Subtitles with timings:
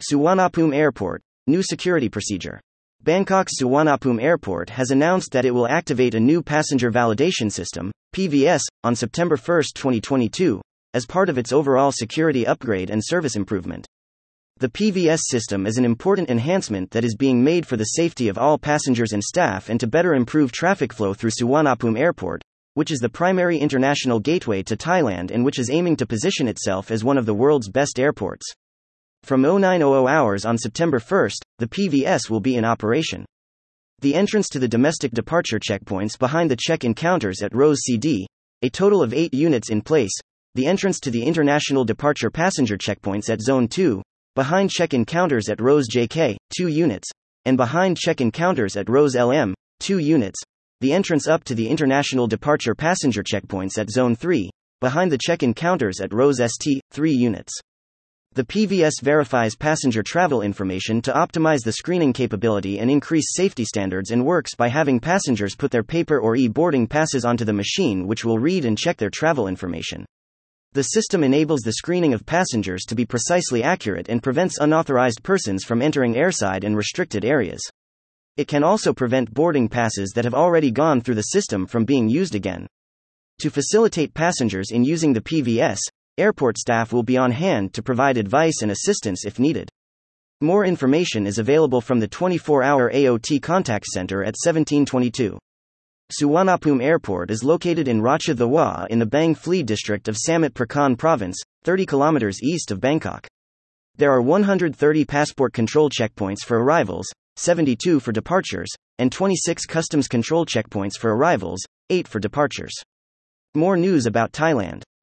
[0.00, 2.60] Suvarnabhumi Airport, new security procedure.
[3.02, 8.60] Bangkok's Suvarnabhumi Airport has announced that it will activate a new passenger validation system, PVS,
[8.84, 10.60] on September 1, 2022,
[10.94, 13.88] as part of its overall security upgrade and service improvement.
[14.58, 18.38] The PVS system is an important enhancement that is being made for the safety of
[18.38, 22.40] all passengers and staff and to better improve traffic flow through Suvarnabhumi Airport,
[22.74, 26.92] which is the primary international gateway to Thailand and which is aiming to position itself
[26.92, 28.46] as one of the world's best airports.
[29.22, 33.24] From 0900 hours on September 1, the PVS will be in operation.
[34.00, 38.26] The entrance to the domestic departure checkpoints behind the check in counters at Rows CD,
[38.62, 40.12] a total of 8 units in place,
[40.54, 44.02] the entrance to the international departure passenger checkpoints at Zone 2,
[44.34, 47.08] behind check in counters at Rows JK, 2 units,
[47.44, 50.40] and behind check in counters at Rows LM, 2 units,
[50.80, 54.48] the entrance up to the international departure passenger checkpoints at Zone 3,
[54.80, 57.52] behind the check in counters at Rows ST, 3 units.
[58.38, 64.12] The PVS verifies passenger travel information to optimize the screening capability and increase safety standards
[64.12, 68.06] and works by having passengers put their paper or e boarding passes onto the machine,
[68.06, 70.06] which will read and check their travel information.
[70.74, 75.64] The system enables the screening of passengers to be precisely accurate and prevents unauthorized persons
[75.64, 77.68] from entering airside and restricted areas.
[78.36, 82.08] It can also prevent boarding passes that have already gone through the system from being
[82.08, 82.68] used again.
[83.40, 85.78] To facilitate passengers in using the PVS,
[86.18, 89.68] airport staff will be on hand to provide advice and assistance if needed.
[90.40, 95.38] More information is available from the 24 hour AOT contact center at 1722.
[96.18, 100.96] Suvarnabhumi Airport is located in Racha Thewa in the Bang Phli district of Samut Prakan
[100.96, 103.26] province, 30 kilometers east of Bangkok.
[103.96, 110.46] There are 130 passport control checkpoints for arrivals, 72 for departures, and 26 customs control
[110.46, 111.60] checkpoints for arrivals,
[111.90, 112.72] 8 for departures.
[113.54, 114.82] More news about Thailand.